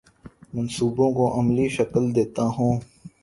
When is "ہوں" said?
2.57-2.73